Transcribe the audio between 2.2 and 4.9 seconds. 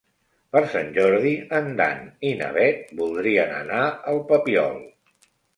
i na Bet voldrien anar al Papiol.